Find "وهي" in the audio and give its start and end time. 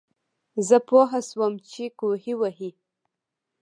2.39-2.71